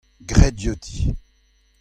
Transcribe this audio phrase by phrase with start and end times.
[0.21, 1.13] grit diouti.